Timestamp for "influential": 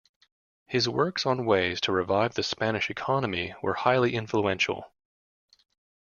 4.15-4.91